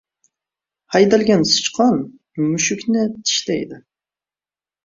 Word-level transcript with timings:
•Haydalgan 0.95 1.43
sichqon 1.51 2.01
mushukni 2.47 3.07
tishlaydi. 3.23 3.81